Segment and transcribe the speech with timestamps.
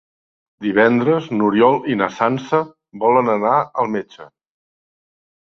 [0.65, 2.63] Divendres n'Oriol i na Sança
[3.05, 3.53] volen anar
[3.85, 4.29] al metge.